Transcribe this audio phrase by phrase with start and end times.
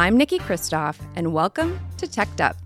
[0.00, 2.56] I'm Niki Christoff, and welcome to Teched Up.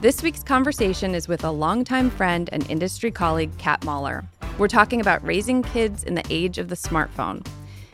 [0.00, 4.24] This week's conversation is with a longtime friend and industry colleague, Kat Mahler.
[4.58, 7.46] We're talking about raising kids in the age of the smartphone.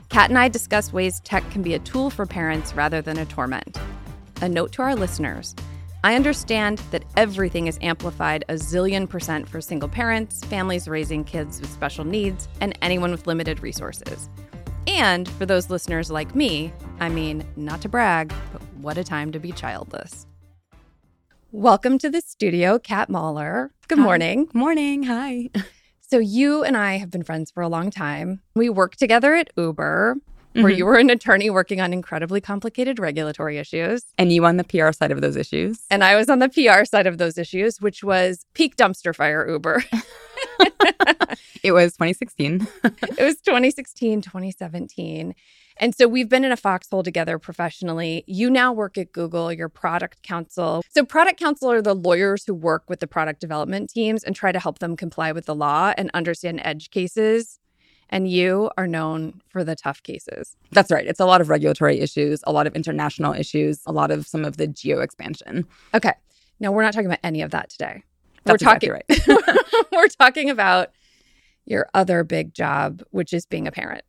[0.09, 3.27] Kat and I discuss ways tech can be a tool for parents rather than a
[3.27, 3.79] torment.
[4.41, 5.55] A note to our listeners
[6.03, 11.61] I understand that everything is amplified a zillion percent for single parents, families raising kids
[11.61, 14.31] with special needs, and anyone with limited resources.
[14.87, 19.33] And for those listeners like me, I mean, not to brag, but what a time
[19.33, 20.27] to be childless.
[21.53, 23.73] Welcome to the studio, Kat Mahler.
[23.89, 24.05] Good Hi.
[24.05, 24.49] morning.
[24.55, 25.03] Morning.
[25.05, 25.51] Hi.
[26.01, 28.41] So, you and I have been friends for a long time.
[28.57, 30.17] We worked together at Uber,
[30.53, 30.77] where Mhm.
[30.77, 34.03] you were an attorney working on incredibly complicated regulatory issues.
[34.19, 35.81] And you on the PR side of those issues.
[35.91, 39.49] And I was on the PR side of those issues, which was peak dumpster fire
[39.49, 39.85] Uber.
[41.63, 42.67] It was 2016.
[42.85, 45.35] it was 2016, 2017.
[45.77, 48.25] And so we've been in a foxhole together professionally.
[48.27, 50.83] You now work at Google, your product counsel.
[50.91, 54.53] So, product counsel are the lawyers who work with the product development teams and try
[54.53, 57.59] to help them comply with the law and understand edge cases.
[58.11, 60.57] And you are known for the tough cases.
[60.73, 61.07] That's right.
[61.07, 64.45] It's a lot of regulatory issues, a lot of international issues, a lot of some
[64.45, 65.65] of the geo expansion.
[65.95, 66.13] Okay.
[66.59, 68.03] Now, we're not talking about any of that today.
[68.45, 69.87] That's we're talking exactly right.
[69.93, 70.91] we're talking about
[71.67, 74.03] your other big job, which is being a parent.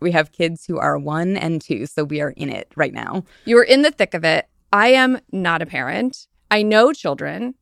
[0.00, 3.24] we have kids who are one and two, so we are in it right now.
[3.46, 4.46] You are in the thick of it.
[4.72, 6.26] I am not a parent.
[6.50, 7.54] I know children,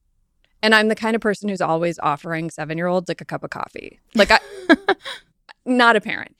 [0.63, 3.45] and I'm the kind of person who's always offering seven year olds like a cup
[3.45, 4.01] of coffee.
[4.15, 4.41] Like, I,
[5.67, 6.37] not a parent.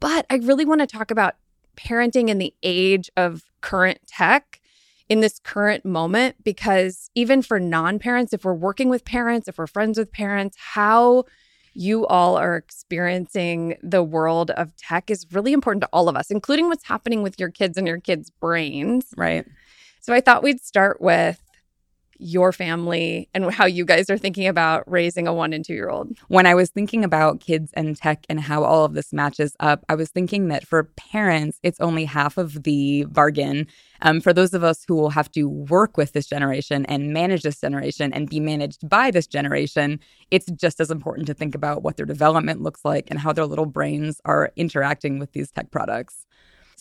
[0.00, 1.36] But I really want to talk about
[1.76, 4.60] parenting in the age of current tech
[5.08, 9.58] in this current moment, because even for non parents, if we're working with parents, if
[9.58, 11.24] we're friends with parents, how
[11.74, 16.30] you all are experiencing the world of tech is really important to all of us,
[16.30, 19.06] including what's happening with your kids and your kids' brains.
[19.16, 19.46] Right.
[20.00, 21.41] So I thought we'd start with
[22.22, 25.90] your family and how you guys are thinking about raising a one and two year
[25.90, 26.16] old.
[26.28, 29.84] When I was thinking about kids and tech and how all of this matches up,
[29.88, 33.66] I was thinking that for parents, it's only half of the bargain.
[34.02, 37.42] Um, for those of us who will have to work with this generation and manage
[37.42, 40.00] this generation and be managed by this generation,
[40.30, 43.46] it's just as important to think about what their development looks like and how their
[43.46, 46.26] little brains are interacting with these tech products.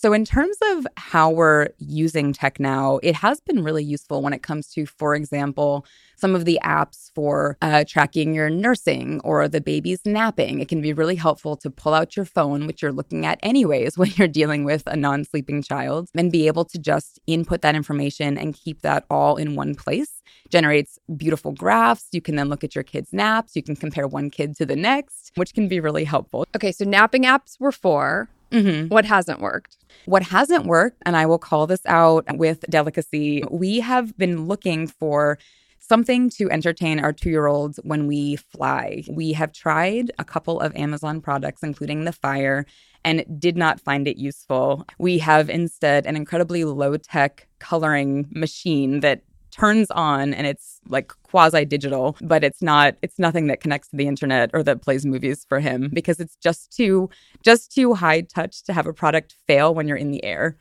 [0.02, 4.34] So, in terms of how we're using tech now, it has been really useful when
[4.34, 5.86] it comes to, for example,
[6.16, 10.60] some of the apps for uh, tracking your nursing or the baby's napping.
[10.60, 13.96] It can be really helpful to pull out your phone, which you're looking at anyways
[13.98, 17.76] when you're dealing with a non sleeping child, and be able to just input that
[17.76, 20.24] information and keep that all in one place.
[20.50, 22.08] Generates beautiful graphs.
[22.12, 23.56] You can then look at your kids' naps.
[23.56, 26.48] You can compare one kid to the next, which can be really helpful.
[26.56, 28.30] Okay, so napping apps were four.
[28.52, 28.88] Mm-hmm.
[28.88, 29.78] What hasn't worked?
[30.06, 34.88] What hasn't worked, and I will call this out with delicacy, we have been looking
[34.88, 35.38] for
[35.80, 39.04] something to entertain our two year olds when we fly.
[39.10, 42.66] We have tried a couple of Amazon products, including the Fire,
[43.04, 44.86] and did not find it useful.
[45.00, 51.12] We have instead an incredibly low tech coloring machine that turns on and it's like
[51.24, 55.06] quasi digital but it's not it's nothing that connects to the internet or that plays
[55.06, 57.10] movies for him because it's just too
[57.44, 60.58] just too high touch to have a product fail when you're in the air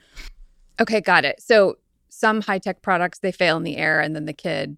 [0.81, 1.43] Okay, got it.
[1.43, 1.77] So
[2.09, 4.77] some high tech products they fail in the air, and then the kid,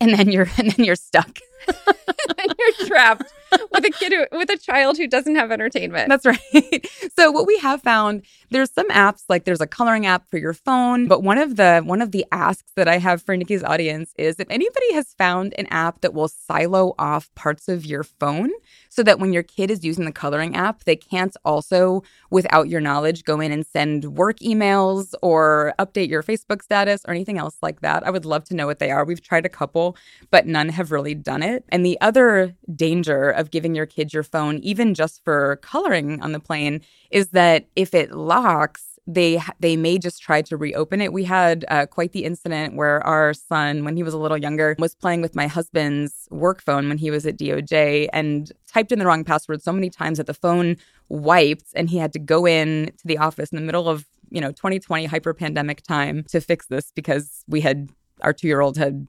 [0.00, 3.32] and then you're and then you're stuck and you're trapped
[3.72, 6.08] with a kid who, with a child who doesn't have entertainment.
[6.08, 6.86] That's right.
[7.18, 10.52] so what we have found, there's some apps like there's a coloring app for your
[10.52, 14.12] phone, but one of the one of the asks that I have for Niki's audience
[14.18, 18.50] is if anybody has found an app that will silo off parts of your phone
[18.88, 22.80] so that when your kid is using the coloring app, they can't also without your
[22.80, 27.56] knowledge go in and send work emails or update your Facebook status or anything else
[27.62, 28.06] like that.
[28.06, 29.04] I would love to know what they are.
[29.04, 29.96] We've tried a couple,
[30.30, 31.47] but none have really done it.
[31.68, 36.32] And the other danger of giving your kids your phone, even just for coloring on
[36.32, 41.12] the plane, is that if it locks, they they may just try to reopen it.
[41.14, 44.76] We had uh, quite the incident where our son, when he was a little younger,
[44.78, 48.98] was playing with my husband's work phone when he was at DOJ and typed in
[48.98, 50.76] the wrong password so many times that the phone
[51.08, 54.42] wiped, and he had to go in to the office in the middle of you
[54.42, 57.88] know 2020 hyper pandemic time to fix this because we had
[58.20, 59.08] our two year old had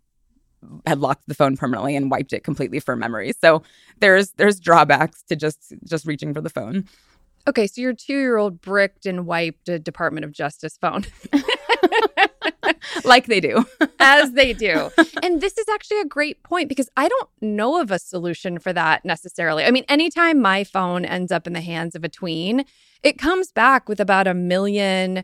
[0.85, 3.33] had locked the phone permanently and wiped it completely for memory.
[3.39, 3.63] So
[3.99, 6.85] there's there's drawbacks to just just reaching for the phone.
[7.47, 11.05] Okay, so your two year old bricked and wiped a Department of Justice phone.
[13.03, 13.65] like they do.
[13.99, 14.89] as they do.
[15.23, 18.73] And this is actually a great point because I don't know of a solution for
[18.73, 19.63] that necessarily.
[19.63, 22.65] I mean, anytime my phone ends up in the hands of a tween,
[23.03, 25.23] it comes back with about a million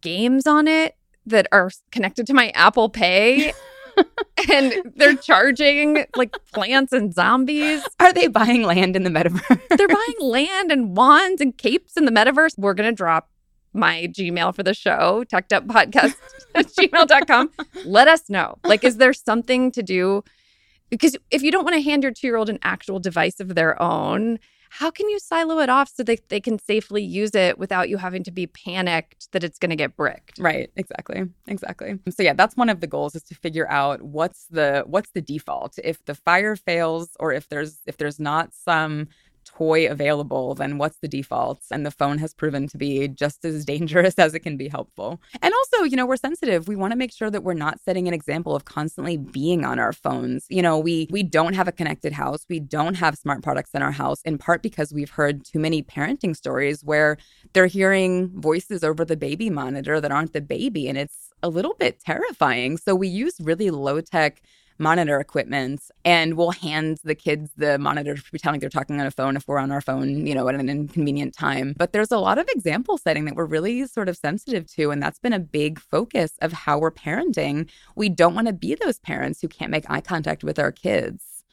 [0.00, 3.52] games on it that are connected to my Apple Pay.
[4.50, 7.86] and they're charging like plants and zombies.
[7.98, 9.76] Are they buying land in the metaverse?
[9.76, 12.58] they're buying land and wands and capes in the metaverse.
[12.58, 13.30] We're going to drop
[13.72, 16.16] my Gmail for the show, techeduppodcast
[16.54, 17.50] at gmail.com.
[17.84, 18.58] Let us know.
[18.64, 20.24] Like, is there something to do?
[20.90, 23.54] Because if you don't want to hand your two year old an actual device of
[23.54, 24.38] their own,
[24.70, 27.96] how can you silo it off so that they can safely use it without you
[27.96, 30.38] having to be panicked that it's going to get bricked?
[30.38, 31.98] Right exactly exactly.
[32.08, 35.20] So yeah that's one of the goals is to figure out what's the what's the
[35.20, 35.78] default?
[35.82, 39.08] If the fire fails or if there's if there's not some
[39.60, 41.60] toy available, then what's the default?
[41.70, 45.20] And the phone has proven to be just as dangerous as it can be helpful.
[45.42, 46.66] And also, you know, we're sensitive.
[46.66, 49.78] We want to make sure that we're not setting an example of constantly being on
[49.78, 50.46] our phones.
[50.48, 52.46] You know, we we don't have a connected house.
[52.48, 55.82] We don't have smart products in our house in part because we've heard too many
[55.82, 57.18] parenting stories where
[57.52, 61.74] they're hearing voices over the baby monitor that aren't the baby and it's a little
[61.78, 62.76] bit terrifying.
[62.76, 64.42] So we use really low-tech
[64.80, 69.36] monitor equipment and we'll hand the kids the monitor pretending they're talking on a phone
[69.36, 71.74] if we're on our phone, you know, at an inconvenient time.
[71.76, 74.90] But there's a lot of example setting that we're really sort of sensitive to.
[74.90, 77.68] And that's been a big focus of how we're parenting.
[77.94, 81.44] We don't want to be those parents who can't make eye contact with our kids.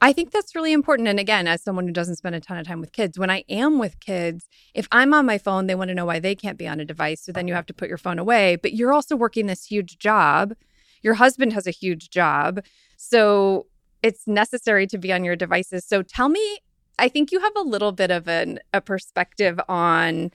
[0.00, 1.08] I think that's really important.
[1.08, 3.44] And again, as someone who doesn't spend a ton of time with kids, when I
[3.48, 6.56] am with kids, if I'm on my phone, they want to know why they can't
[6.56, 7.20] be on a device.
[7.20, 8.56] So then you have to put your phone away.
[8.56, 10.54] But you're also working this huge job
[11.02, 12.60] your husband has a huge job.
[12.96, 13.66] So
[14.02, 15.84] it's necessary to be on your devices.
[15.84, 16.58] So tell me,
[16.98, 20.30] I think you have a little bit of an, a perspective on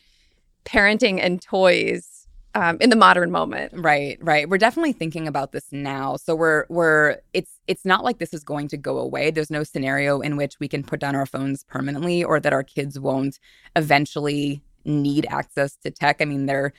[0.65, 3.73] parenting and toys um, in the modern moment.
[3.75, 4.47] Right, right.
[4.47, 6.17] We're definitely thinking about this now.
[6.17, 9.31] So we're we're it's it's not like this is going to go away.
[9.31, 12.63] There's no scenario in which we can put down our phones permanently or that our
[12.63, 13.39] kids won't
[13.75, 16.17] eventually need access to tech.
[16.21, 16.73] I mean, they're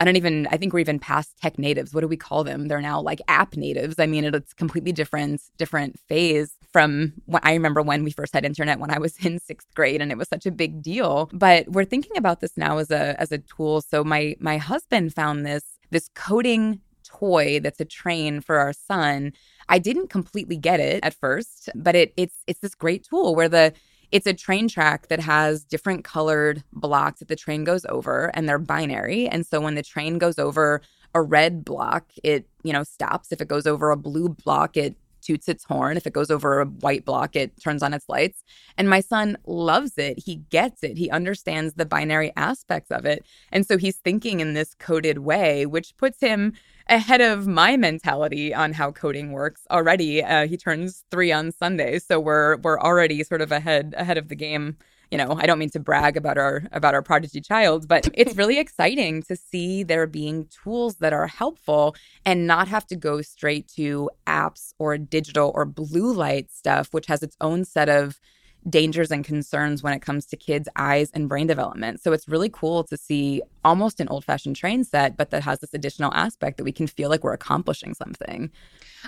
[0.00, 1.94] I don't even, I think we're even past tech natives.
[1.94, 2.66] What do we call them?
[2.66, 3.94] They're now like app natives.
[3.98, 8.44] I mean, it's completely different, different phase from when I remember when we first had
[8.44, 11.30] internet when I was in sixth grade and it was such a big deal.
[11.32, 13.82] But we're thinking about this now as a, as a tool.
[13.82, 19.32] So my, my husband found this, this coding toy that's a train for our son.
[19.68, 23.48] I didn't completely get it at first, but it, it's, it's this great tool where
[23.48, 23.72] the,
[24.14, 28.48] it's a train track that has different colored blocks that the train goes over and
[28.48, 29.26] they're binary.
[29.26, 30.82] And so when the train goes over
[31.16, 33.32] a red block, it, you know, stops.
[33.32, 35.96] If it goes over a blue block, it toots its horn.
[35.96, 38.44] If it goes over a white block, it turns on its lights.
[38.78, 40.16] And my son loves it.
[40.24, 40.96] He gets it.
[40.96, 43.24] He understands the binary aspects of it.
[43.50, 46.52] And so he's thinking in this coded way, which puts him
[46.88, 50.22] ahead of my mentality on how coding works already.
[50.22, 54.28] Uh, he turns three on Sunday, so we're we're already sort of ahead ahead of
[54.28, 54.76] the game.
[55.10, 58.36] You know, I don't mean to brag about our about our prodigy child, but it's
[58.36, 61.94] really exciting to see there being tools that are helpful
[62.26, 67.06] and not have to go straight to apps or digital or blue light stuff, which
[67.06, 68.20] has its own set of
[68.68, 72.02] dangers and concerns when it comes to kids' eyes and brain development.
[72.02, 75.60] So it's really cool to see almost an old fashioned train set, but that has
[75.60, 78.50] this additional aspect that we can feel like we're accomplishing something.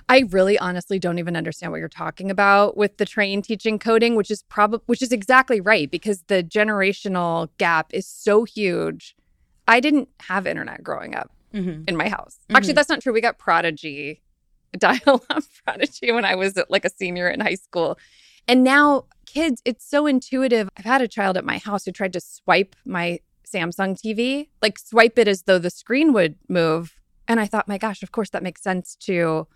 [0.09, 4.15] I really honestly don't even understand what you're talking about with the train teaching coding,
[4.15, 9.17] which is probably which is exactly right because the generational gap is so huge.
[9.67, 11.83] I didn't have internet growing up mm-hmm.
[11.89, 12.39] in my house.
[12.43, 12.57] Mm-hmm.
[12.57, 13.13] Actually, that's not true.
[13.13, 14.23] We got Prodigy,
[14.79, 17.99] dial up Prodigy when I was like a senior in high school.
[18.49, 20.69] And now kids, it's so intuitive.
[20.77, 24.79] I've had a child at my house who tried to swipe my Samsung TV, like
[24.79, 26.95] swipe it as though the screen would move.
[27.29, 29.47] And I thought, my gosh, of course that makes sense to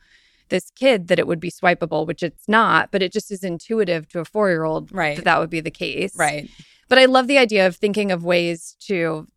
[0.49, 4.09] this kid that it would be swipeable, which it's not, but it just is intuitive
[4.09, 5.17] to a four year old right.
[5.17, 6.17] that that would be the case.
[6.17, 6.51] Right.
[6.89, 9.29] But I love the idea of thinking of ways to,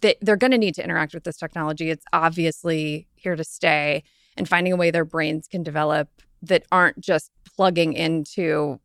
[0.00, 1.90] they, they're going to need to interact with this technology.
[1.90, 4.04] It's obviously here to stay
[4.36, 6.08] and finding a way their brains can develop
[6.42, 8.78] that aren't just plugging into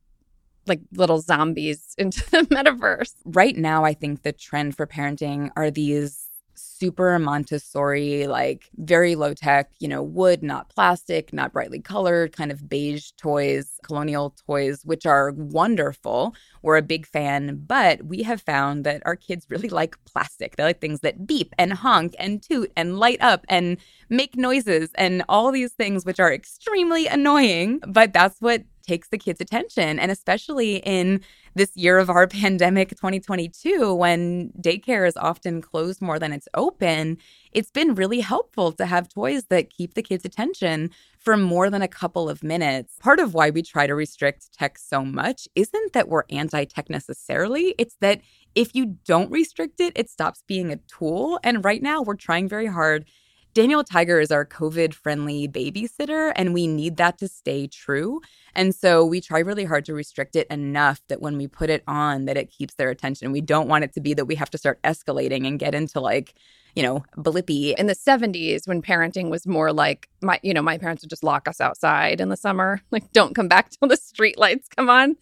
[0.69, 3.13] like little zombies into the metaverse.
[3.25, 9.33] Right now, I think the trend for parenting are these super Montessori, like very low
[9.33, 14.85] tech, you know, wood, not plastic, not brightly colored, kind of beige toys, colonial toys,
[14.85, 16.35] which are wonderful.
[16.61, 20.55] We're a big fan, but we have found that our kids really like plastic.
[20.55, 23.77] They like things that beep and honk and toot and light up and
[24.09, 27.81] make noises and all these things, which are extremely annoying.
[27.87, 29.99] But that's what takes the kids' attention.
[29.99, 31.21] And especially in
[31.53, 37.17] this year of our pandemic 2022, when daycare is often closed more than it's open,
[37.51, 41.83] it's been really helpful to have toys that keep the kids' attention for more than
[41.83, 42.95] a couple of minutes.
[42.99, 46.89] Part of why we try to restrict tech so much isn't that we're anti tech
[46.89, 48.21] necessarily, it's that
[48.55, 51.39] if you don't restrict it, it stops being a tool.
[51.43, 53.05] And right now, we're trying very hard
[53.53, 58.21] Daniel Tiger is our COVID friendly babysitter, and we need that to stay true.
[58.53, 61.83] And so we try really hard to restrict it enough that when we put it
[61.87, 63.31] on, that it keeps their attention.
[63.31, 65.99] We don't want it to be that we have to start escalating and get into
[65.99, 66.35] like,
[66.75, 67.73] you know, Blippi.
[67.75, 71.23] In the 70s, when parenting was more like my, you know, my parents would just
[71.23, 74.89] lock us outside in the summer, like, don't come back till the street lights come
[74.89, 75.15] on.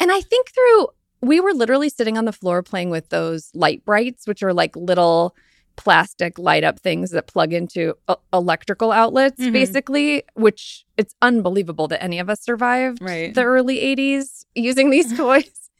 [0.00, 0.88] And I think through,
[1.20, 5.36] we were literally sitting on the floor playing with those Lite-Brites, which are like little
[5.76, 9.52] plastic light up things that plug into uh, electrical outlets mm-hmm.
[9.52, 13.34] basically which it's unbelievable that any of us survived right.
[13.34, 15.70] the early 80s using these toys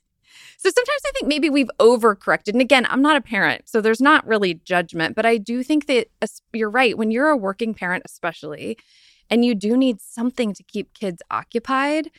[0.56, 4.00] so sometimes i think maybe we've overcorrected and again i'm not a parent so there's
[4.00, 6.08] not really judgment but i do think that
[6.52, 8.76] you're right when you're a working parent especially
[9.30, 12.10] and you do need something to keep kids occupied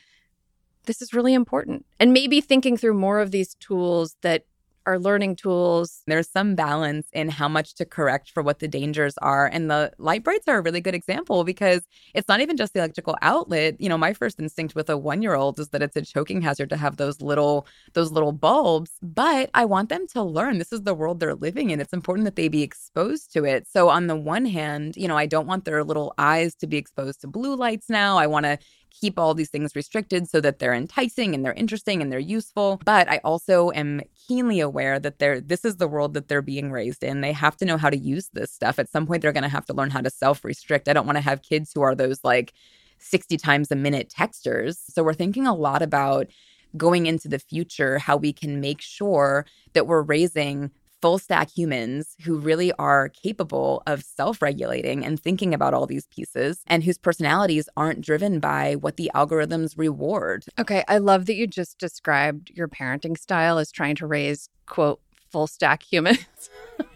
[0.85, 4.45] this is really important and maybe thinking through more of these tools that
[4.85, 6.01] our learning tools.
[6.07, 9.47] There's some balance in how much to correct for what the dangers are.
[9.47, 11.81] And the Lite-Brites are a really good example because
[12.13, 13.79] it's not even just the electrical outlet.
[13.79, 16.41] You know, my first instinct with a one year old is that it's a choking
[16.41, 18.91] hazard to have those little those little bulbs.
[19.01, 21.79] But I want them to learn this is the world they're living in.
[21.79, 23.67] It's important that they be exposed to it.
[23.67, 26.77] So on the one hand, you know, I don't want their little eyes to be
[26.77, 28.17] exposed to blue lights now.
[28.17, 28.57] I want to
[28.93, 32.79] keep all these things restricted so that they're enticing and they're interesting and they're useful.
[32.85, 36.71] But I also am keenly aware that they're this is the world that they're being
[36.71, 37.21] raised in.
[37.21, 38.79] They have to know how to use this stuff.
[38.79, 40.87] At some point they're going to have to learn how to self-restrict.
[40.87, 42.53] I don't want to have kids who are those like
[42.99, 44.77] 60 times a minute texters.
[44.89, 46.27] So we're thinking a lot about
[46.75, 50.71] going into the future how we can make sure that we're raising
[51.03, 56.07] full stack humans who really are capable of self regulating and thinking about all these
[56.07, 60.45] pieces and whose personalities aren't driven by what the algorithms reward.
[60.57, 60.81] Okay.
[60.87, 65.45] I love that you just described your parenting style as trying to raise, quote, full
[65.45, 66.49] stack humans,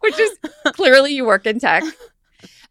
[0.00, 0.38] which is
[0.74, 1.84] clearly you work in tech.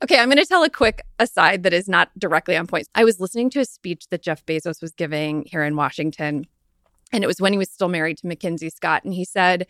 [0.04, 2.88] Okay, I'm going to tell a quick aside that is not directly on point.
[2.94, 6.46] I was listening to a speech that Jeff Bezos was giving here in Washington
[7.13, 9.03] and it was when he was still married to Mackenzie Scott.
[9.05, 9.67] And he said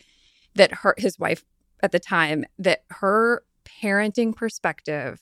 [0.55, 1.43] that her, his wife
[1.83, 5.19] at the time, that her parenting perspective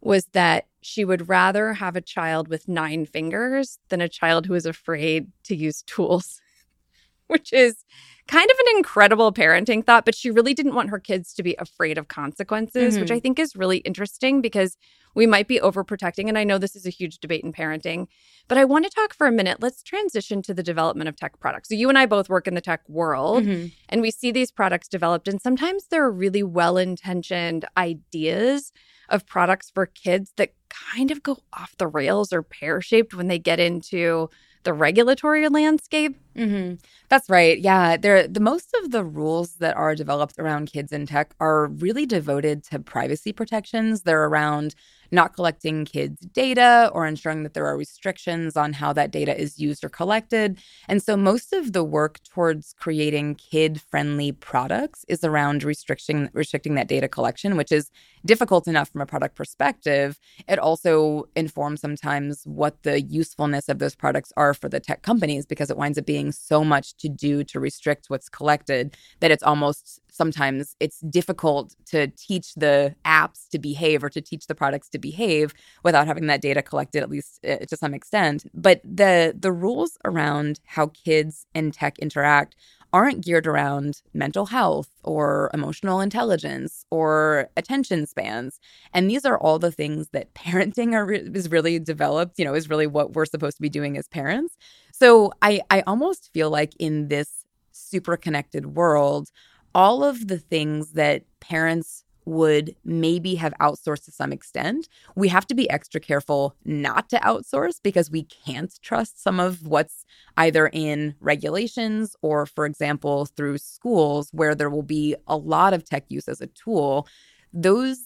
[0.00, 4.54] was that she would rather have a child with nine fingers than a child who
[4.54, 6.42] is afraid to use tools,
[7.28, 7.84] which is
[8.28, 10.04] kind of an incredible parenting thought.
[10.04, 13.00] But she really didn't want her kids to be afraid of consequences, mm-hmm.
[13.00, 14.76] which I think is really interesting because
[15.14, 16.28] we might be overprotecting.
[16.28, 18.06] And I know this is a huge debate in parenting,
[18.48, 19.58] but I want to talk for a minute.
[19.60, 21.68] Let's transition to the development of tech products.
[21.68, 23.68] So, you and I both work in the tech world, mm-hmm.
[23.88, 28.72] and we see these products developed, and sometimes there are really well intentioned ideas
[29.08, 33.28] of products for kids that kind of go off the rails or pear shaped when
[33.28, 34.28] they get into
[34.64, 36.16] the regulatory landscape.
[36.36, 36.74] Mm-hmm.
[37.08, 37.58] That's right.
[37.60, 38.26] Yeah, there.
[38.26, 42.64] The most of the rules that are developed around kids in tech are really devoted
[42.64, 44.02] to privacy protections.
[44.02, 44.74] They're around
[45.14, 49.58] not collecting kids' data or ensuring that there are restrictions on how that data is
[49.58, 50.58] used or collected.
[50.88, 56.88] And so most of the work towards creating kid-friendly products is around restricting restricting that
[56.88, 57.90] data collection, which is
[58.26, 60.18] difficult enough from a product perspective.
[60.48, 65.46] It also informs sometimes what the usefulness of those products are for the tech companies
[65.46, 69.42] because it winds up being so much to do to restrict what's collected that it's
[69.42, 74.88] almost sometimes it's difficult to teach the apps to behave or to teach the products
[74.90, 75.52] to behave
[75.82, 78.46] without having that data collected at least uh, to some extent.
[78.54, 82.54] But the the rules around how kids and tech interact
[82.92, 88.60] aren't geared around mental health or emotional intelligence or attention spans.
[88.92, 92.70] And these are all the things that parenting are is really developed you know is
[92.70, 94.56] really what we're supposed to be doing as parents.
[94.92, 99.30] So i i almost feel like in this super connected world
[99.74, 104.88] all of the things that parents would maybe have outsourced to some extent.
[105.14, 109.66] We have to be extra careful not to outsource because we can't trust some of
[109.66, 110.04] what's
[110.36, 115.84] either in regulations or, for example, through schools where there will be a lot of
[115.84, 117.06] tech use as a tool.
[117.52, 117.98] Those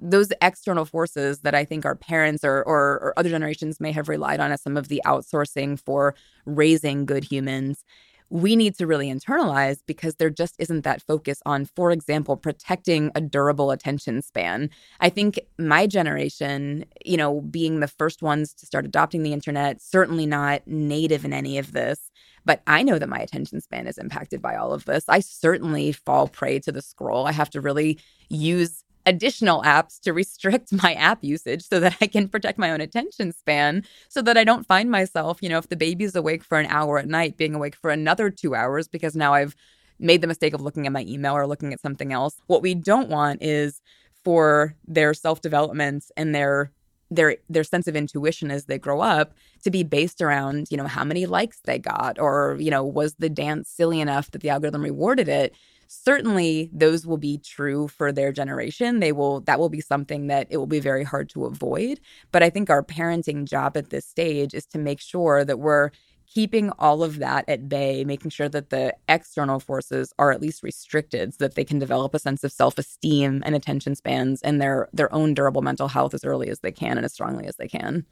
[0.00, 4.08] those external forces that I think our parents or, or, or other generations may have
[4.08, 6.14] relied on as some of the outsourcing for
[6.46, 7.84] raising good humans
[8.30, 13.10] we need to really internalize because there just isn't that focus on, for example, protecting
[13.14, 14.70] a durable attention span.
[15.00, 19.80] I think my generation, you know, being the first ones to start adopting the internet,
[19.80, 22.10] certainly not native in any of this.
[22.44, 25.04] But I know that my attention span is impacted by all of this.
[25.08, 27.26] I certainly fall prey to the scroll.
[27.26, 27.98] I have to really
[28.30, 32.80] use additional apps to restrict my app usage so that I can protect my own
[32.80, 36.58] attention span so that I don't find myself, you know, if the baby's awake for
[36.58, 39.56] an hour at night, being awake for another two hours because now I've
[39.98, 42.40] made the mistake of looking at my email or looking at something else.
[42.46, 43.80] What we don't want is
[44.24, 46.72] for their self-development and their
[47.10, 50.86] their their sense of intuition as they grow up to be based around you know
[50.86, 54.50] how many likes they got or you know was the dance silly enough that the
[54.50, 55.54] algorithm rewarded it
[55.88, 60.46] certainly those will be true for their generation they will that will be something that
[60.50, 61.98] it will be very hard to avoid
[62.30, 65.90] but i think our parenting job at this stage is to make sure that we're
[66.28, 70.62] keeping all of that at bay, making sure that the external forces are at least
[70.62, 74.88] restricted so that they can develop a sense of self-esteem and attention spans and their
[74.92, 77.68] their own durable mental health as early as they can and as strongly as they
[77.68, 78.04] can.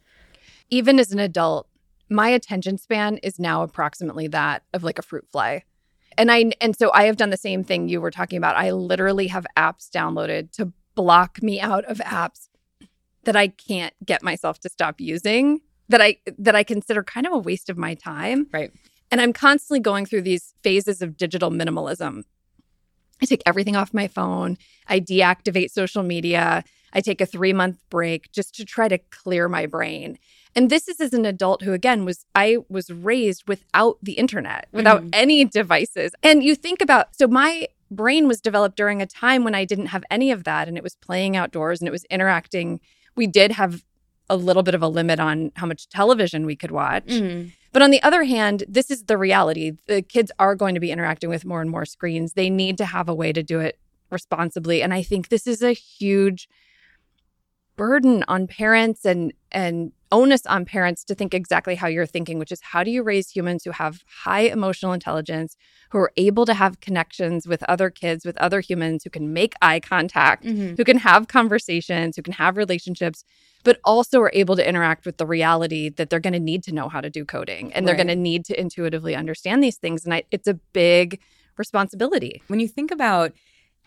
[0.69, 1.67] Even as an adult,
[2.09, 5.63] my attention span is now approximately that of like a fruit fly.
[6.17, 8.57] And I and so I have done the same thing you were talking about.
[8.57, 12.49] I literally have apps downloaded to block me out of apps
[13.23, 17.33] that I can't get myself to stop using that I that I consider kind of
[17.33, 18.47] a waste of my time.
[18.51, 18.71] Right.
[19.11, 22.23] And I'm constantly going through these phases of digital minimalism.
[23.21, 24.57] I take everything off my phone.
[24.87, 26.63] I deactivate social media.
[26.93, 30.17] I take a 3-month break just to try to clear my brain.
[30.57, 34.67] And this is as an adult who again was I was raised without the internet,
[34.71, 35.09] without mm-hmm.
[35.13, 36.13] any devices.
[36.23, 39.85] And you think about so my brain was developed during a time when I didn't
[39.87, 42.79] have any of that and it was playing outdoors and it was interacting.
[43.15, 43.83] We did have
[44.31, 47.05] a little bit of a limit on how much television we could watch.
[47.05, 47.49] Mm-hmm.
[47.71, 49.73] But on the other hand, this is the reality.
[49.85, 52.33] The kids are going to be interacting with more and more screens.
[52.33, 53.77] They need to have a way to do it
[54.09, 54.81] responsibly.
[54.81, 56.49] And I think this is a huge
[57.75, 62.51] burden on parents and and onus on parents to think exactly how you're thinking, which
[62.51, 65.55] is how do you raise humans who have high emotional intelligence,
[65.91, 69.53] who are able to have connections with other kids, with other humans, who can make
[69.61, 70.75] eye contact, mm-hmm.
[70.75, 73.23] who can have conversations, who can have relationships,
[73.63, 76.73] but also are able to interact with the reality that they're going to need to
[76.73, 77.85] know how to do coding and right.
[77.85, 80.05] they're going to need to intuitively understand these things.
[80.05, 81.19] And I, it's a big
[81.57, 82.41] responsibility.
[82.47, 83.33] When you think about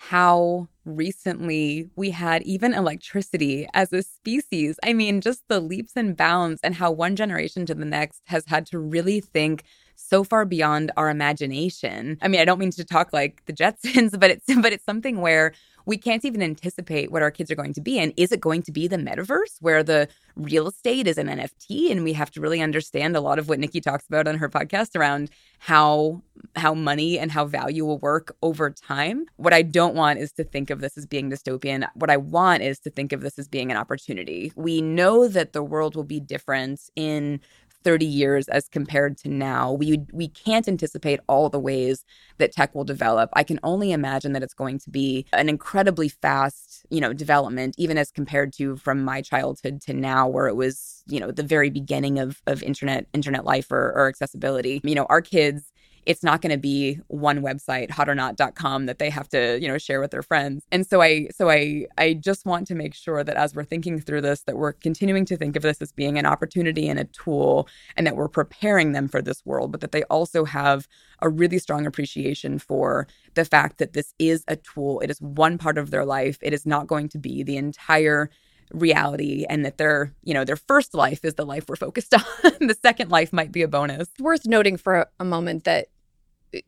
[0.01, 4.79] how recently we had even electricity as a species.
[4.83, 8.47] I mean, just the leaps and bounds, and how one generation to the next has
[8.47, 9.63] had to really think
[9.97, 12.17] so far beyond our imagination.
[12.23, 15.21] I mean, I don't mean to talk like the Jetsons, but it's but it's something
[15.21, 15.53] where
[15.87, 17.99] we can't even anticipate what our kids are going to be.
[17.99, 21.91] And is it going to be the metaverse where the real estate is an NFT?
[21.91, 24.49] And we have to really understand a lot of what Niki talks about on her
[24.49, 26.23] podcast around how
[26.57, 29.27] how money and how value will work over time.
[29.37, 31.87] What I don't want is to think of this as being dystopian.
[31.95, 34.53] What I want is to think of this as being an opportunity.
[34.57, 37.41] We know that the world will be different in
[37.85, 39.73] 30 years as compared to now.
[39.73, 42.05] We we can't anticipate all the ways
[42.39, 43.31] that tech will develop.
[43.35, 47.75] I can only imagine that it's going to be an incredibly fast, you know, development
[47.79, 51.43] even as compared to from my childhood to now where it was, you know, the
[51.43, 54.81] very beginning of of internet internet life or, or accessibility.
[54.85, 55.73] You know, our kids
[56.07, 60.01] it's not going to be one website hotornot.com that they have to you know share
[60.01, 60.65] with their friends.
[60.73, 64.01] And so i so i i just want to make sure that as we're thinking
[64.01, 67.05] through this that we're continuing to think of this as being an opportunity and a
[67.05, 70.89] tool and that we're preparing them for this world but that they also have
[71.21, 75.01] a really strong appreciation for the fact that this is a tool.
[75.01, 76.39] It is one part of their life.
[76.43, 78.31] It is not going to be the entire
[78.73, 82.53] reality and that their you know their first life is the life we're focused on.
[82.61, 84.09] The second life might be a bonus.
[84.09, 85.87] It's worth noting for a, moment that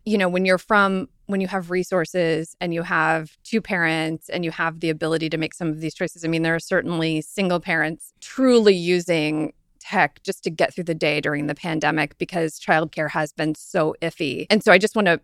[0.04, 4.44] you know when you're from when you have resources and you have two parents and
[4.44, 7.20] you have the ability to make some of these choices i mean there are certainly
[7.20, 12.60] single parents truly using tech just to get through the day during the pandemic because
[12.60, 14.46] childcare has been so iffy.
[14.48, 15.20] And so i just want to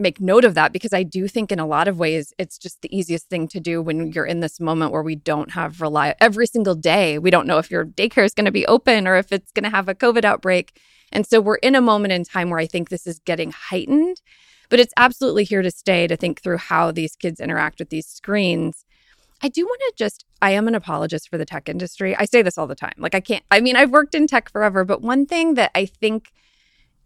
[0.00, 2.82] make note of that because I do think in a lot of ways it's just
[2.82, 6.14] the easiest thing to do when you're in this moment where we don't have rely
[6.20, 7.18] every single day.
[7.18, 9.64] We don't know if your daycare is going to be open or if it's going
[9.64, 10.80] to have a COVID outbreak.
[11.12, 14.20] And so we're in a moment in time where I think this is getting heightened,
[14.68, 18.06] but it's absolutely here to stay to think through how these kids interact with these
[18.06, 18.84] screens.
[19.42, 22.14] I do want to just, I am an apologist for the tech industry.
[22.16, 22.92] I say this all the time.
[22.98, 25.86] Like, I can't, I mean, I've worked in tech forever, but one thing that I
[25.86, 26.30] think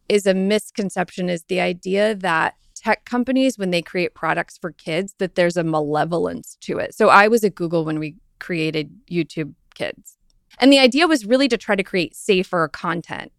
[0.09, 5.15] is a misconception is the idea that tech companies when they create products for kids
[5.19, 6.95] that there's a malevolence to it.
[6.95, 10.19] So I was at Google when we created YouTube Kids.
[10.61, 13.33] And the idea was really to try to create safer content.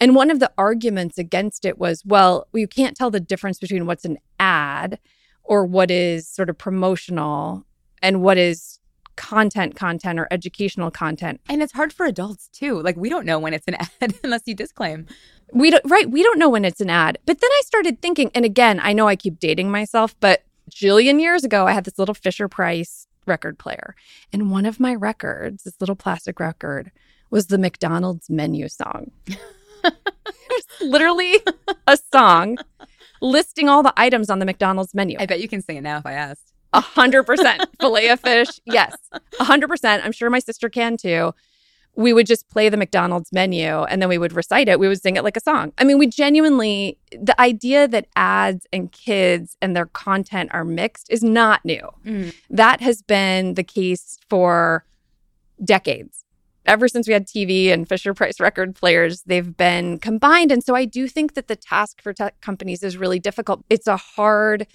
[0.00, 3.86] And one of the arguments against it was, well, you can't tell the difference between
[3.86, 4.98] what's an ad
[5.44, 7.64] or what is sort of promotional
[8.02, 8.75] and what is
[9.16, 11.40] content content or educational content.
[11.48, 12.80] And it's hard for adults too.
[12.82, 15.06] Like we don't know when it's an ad unless you disclaim.
[15.52, 16.10] We don't, right.
[16.10, 17.18] We don't know when it's an ad.
[17.24, 21.20] But then I started thinking, and again, I know I keep dating myself, but jillion
[21.20, 23.94] years ago, I had this little Fisher Price record player.
[24.32, 26.90] And one of my records, this little plastic record,
[27.30, 29.10] was the McDonald's menu song.
[30.80, 31.40] literally
[31.86, 32.56] a song
[33.20, 35.16] listing all the items on the McDonald's menu.
[35.18, 36.52] I bet you can sing it now if I asked.
[36.76, 38.60] A hundred percent filet of fish.
[38.66, 38.94] Yes,
[39.40, 40.04] a hundred percent.
[40.04, 41.32] I'm sure my sister can too.
[41.96, 44.78] We would just play the McDonald's menu and then we would recite it.
[44.78, 45.72] We would sing it like a song.
[45.78, 51.10] I mean, we genuinely, the idea that ads and kids and their content are mixed
[51.10, 51.88] is not new.
[52.04, 52.34] Mm.
[52.50, 54.84] That has been the case for
[55.64, 56.26] decades.
[56.66, 60.52] Ever since we had TV and Fisher Price record players, they've been combined.
[60.52, 63.64] And so I do think that the task for tech companies is really difficult.
[63.70, 64.66] It's a hard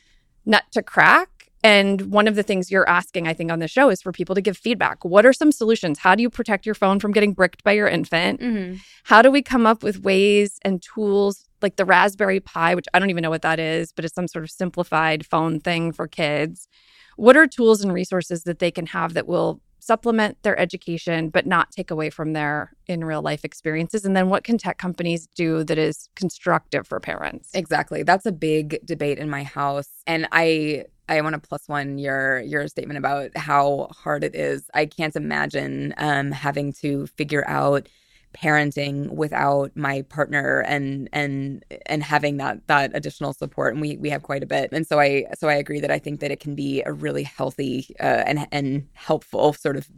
[0.44, 1.30] nut to crack.
[1.64, 4.34] And one of the things you're asking, I think, on the show is for people
[4.36, 5.06] to give feedback.
[5.06, 6.00] What are some solutions?
[6.00, 8.42] How do you protect your phone from getting bricked by your infant?
[8.42, 8.78] Mm-hmm.
[9.04, 13.00] How do we come up with ways and tools like the Raspberry Pi, which I
[13.00, 16.08] don't even know what that is, but it's some sort of simplified phone thing for
[16.08, 16.68] kids?
[17.16, 21.46] What are tools and resources that they can have that will supplement their education but
[21.46, 25.28] not take away from their in real life experiences and then what can tech companies
[25.36, 28.04] do that is constructive for parents Exactly.
[28.04, 29.90] That's a big debate in my house.
[30.08, 34.70] And I I want to plus one your your statement about how hard it is.
[34.74, 37.88] I can't imagine um having to figure out
[38.34, 44.10] parenting without my partner and and and having that that additional support and we we
[44.10, 44.70] have quite a bit.
[44.72, 47.24] And so i so i agree that i think that it can be a really
[47.24, 49.90] healthy uh, and and helpful sort of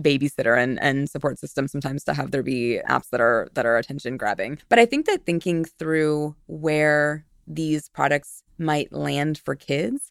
[0.00, 3.76] babysitter and, and support system sometimes to have there be apps that are that are
[3.76, 4.58] attention grabbing.
[4.68, 10.10] But i think that thinking through where these products might land for kids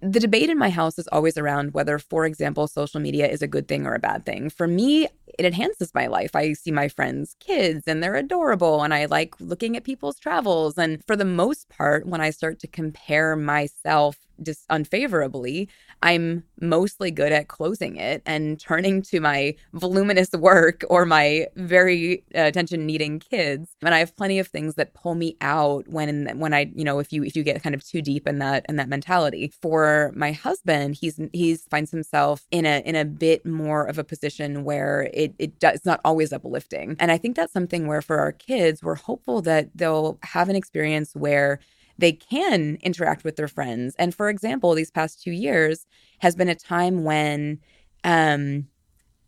[0.00, 3.48] the debate in my house is always around whether, for example, social media is a
[3.48, 4.48] good thing or a bad thing.
[4.50, 5.08] For me,
[5.38, 6.36] it enhances my life.
[6.36, 10.78] I see my friends' kids and they're adorable, and I like looking at people's travels.
[10.78, 15.68] And for the most part, when I start to compare myself just unfavorably,
[16.02, 22.24] I'm mostly good at closing it and turning to my voluminous work or my very
[22.34, 23.70] uh, attention needing kids.
[23.82, 26.98] And I have plenty of things that pull me out when when I, you know,
[26.98, 29.52] if you if you get kind of too deep in that in that mentality.
[29.60, 34.04] For my husband, he's he's finds himself in a in a bit more of a
[34.04, 36.96] position where it it does, it's not always uplifting.
[36.98, 40.56] And I think that's something where for our kids, we're hopeful that they'll have an
[40.56, 41.60] experience where
[41.98, 43.94] they can interact with their friends.
[43.98, 45.84] And for example, these past two years
[46.20, 47.58] has been a time when
[48.04, 48.68] um,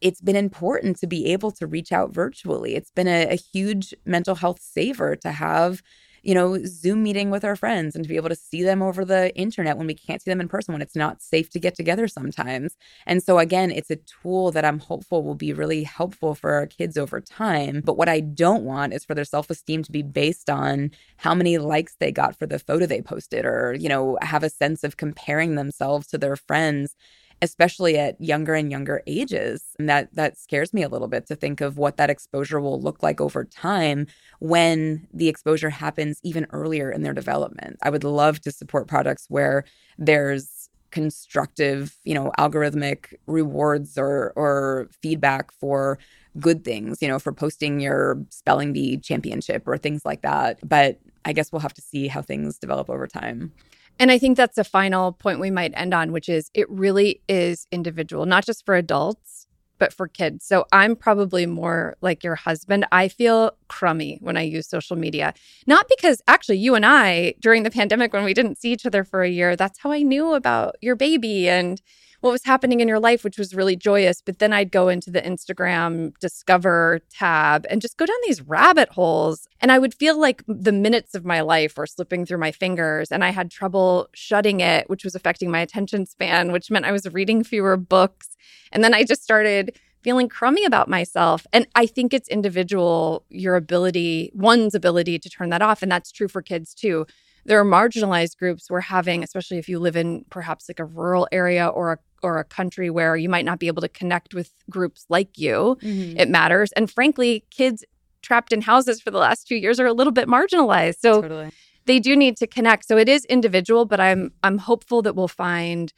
[0.00, 2.74] it's been important to be able to reach out virtually.
[2.74, 5.82] It's been a, a huge mental health saver to have
[6.22, 9.04] you know, Zoom meeting with our friends and to be able to see them over
[9.04, 11.74] the internet when we can't see them in person, when it's not safe to get
[11.74, 12.76] together sometimes.
[13.06, 16.66] And so, again, it's a tool that I'm hopeful will be really helpful for our
[16.66, 17.82] kids over time.
[17.84, 21.34] But what I don't want is for their self esteem to be based on how
[21.34, 24.84] many likes they got for the photo they posted or, you know, have a sense
[24.84, 26.94] of comparing themselves to their friends
[27.42, 29.62] especially at younger and younger ages.
[29.78, 32.80] And that that scares me a little bit to think of what that exposure will
[32.80, 34.06] look like over time
[34.40, 37.78] when the exposure happens even earlier in their development.
[37.82, 39.64] I would love to support products where
[39.98, 45.98] there's constructive, you know, algorithmic rewards or or feedback for
[46.38, 50.58] good things, you know, for posting your spelling bee championship or things like that.
[50.68, 53.52] But I guess we'll have to see how things develop over time.
[54.00, 57.20] And I think that's a final point we might end on, which is it really
[57.28, 59.46] is individual, not just for adults,
[59.78, 60.46] but for kids.
[60.46, 62.86] So I'm probably more like your husband.
[62.92, 65.34] I feel crummy when I use social media.
[65.66, 69.04] Not because actually you and I, during the pandemic when we didn't see each other
[69.04, 71.82] for a year, that's how I knew about your baby and
[72.20, 74.20] what was happening in your life, which was really joyous.
[74.20, 78.90] But then I'd go into the Instagram Discover tab and just go down these rabbit
[78.90, 79.48] holes.
[79.60, 83.10] And I would feel like the minutes of my life were slipping through my fingers.
[83.10, 86.92] And I had trouble shutting it, which was affecting my attention span, which meant I
[86.92, 88.36] was reading fewer books.
[88.72, 91.46] And then I just started feeling crummy about myself.
[91.52, 95.82] And I think it's individual, your ability, one's ability to turn that off.
[95.82, 97.06] And that's true for kids too
[97.50, 101.26] there are marginalized groups we're having, especially if you live in perhaps like a rural
[101.32, 104.52] area or a or a country where you might not be able to connect with
[104.68, 105.76] groups like you.
[105.82, 106.16] Mm-hmm.
[106.16, 106.70] It matters.
[106.72, 107.84] And frankly, kids
[108.22, 110.98] trapped in houses for the last two years are a little bit marginalized.
[111.00, 111.50] So Totally.
[111.86, 112.86] they do need to connect.
[112.86, 115.92] So it is individual, but I'm I'm hopeful that we'll find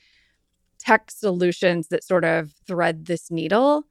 [0.78, 3.84] tech solutions that sort of thread this needle.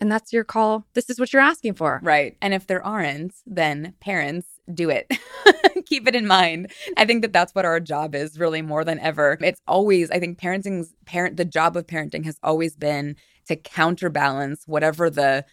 [0.00, 0.86] And that's your call.
[0.94, 2.00] This is what you're asking for.
[2.02, 2.36] Right.
[2.40, 5.10] And if there aren't, then parents do it.
[5.86, 6.72] Keep it in mind.
[6.96, 9.36] I think that that's what our job is really more than ever.
[9.42, 14.62] It's always, I think parenting's parent, the job of parenting has always been to counterbalance
[14.66, 15.44] whatever the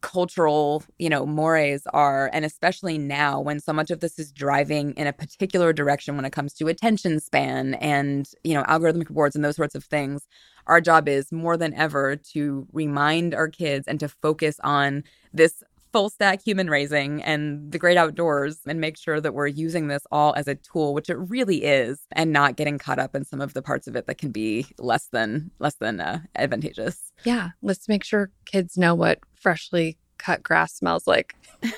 [0.00, 2.28] cultural, you know, mores are.
[2.32, 6.24] And especially now when so much of this is driving in a particular direction when
[6.24, 10.26] it comes to attention span and, you know, algorithmic rewards and those sorts of things.
[10.66, 15.62] Our job is more than ever to remind our kids and to focus on this
[15.92, 20.02] full stack human raising and the great outdoors and make sure that we're using this
[20.10, 23.40] all as a tool, which it really is, and not getting caught up in some
[23.40, 27.12] of the parts of it that can be less than less than uh, advantageous.
[27.24, 31.36] Yeah, let's make sure kids know what freshly cut grass smells like.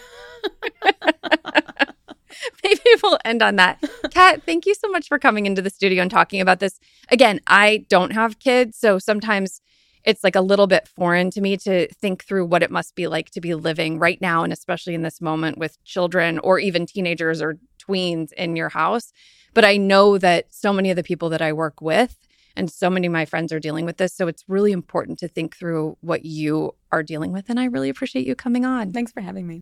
[2.65, 3.83] Maybe we'll end on that.
[4.15, 6.79] Kat, thank you so much for coming into the studio and talking about this.
[7.09, 9.61] Again, I don't have kids, so sometimes
[10.05, 13.09] it's like a little bit foreign to me to think through what it must be
[13.09, 16.87] like to be living right now and especially in this moment with children or even
[16.87, 19.13] teenagers or tweens in your house.
[19.53, 22.17] But I know that so many of the people that I work with
[22.55, 24.15] and so many of my friends are dealing with this.
[24.15, 27.51] So it's really important to think through what you are dealing with.
[27.51, 28.93] And I really appreciate you coming on.
[28.93, 29.61] Thanks for having me.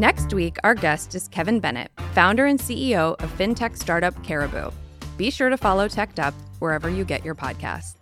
[0.00, 4.70] Next week, our guest is Kevin Bennett, founder and CEO of fintech startup Caribou.
[5.18, 7.96] Be sure to follow Teched Up wherever you get your podcasts.